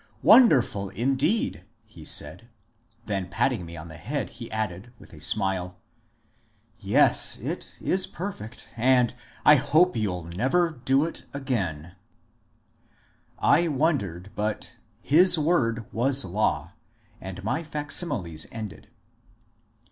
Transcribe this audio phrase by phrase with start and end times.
[0.01, 2.47] ^^ Wonderful indeed," he said;
[3.05, 5.73] then patting me on the head, he added, with a smile, ^'
[6.79, 9.13] Yes, it is peiriFect, and—
[9.45, 11.97] I hope you 'U never do it again
[13.37, 16.73] I" I wondered, but his word was law,
[17.21, 18.89] and my facsimiles ended.